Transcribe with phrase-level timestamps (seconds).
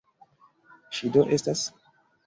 [0.99, 1.69] Ŝi do estas?